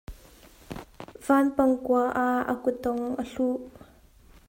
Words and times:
Vanpang 1.25 1.73
kua 1.85 2.03
ah 2.25 2.41
a 2.53 2.53
kutdong 2.63 3.03
a 3.21 3.23
hluh. 3.31 3.59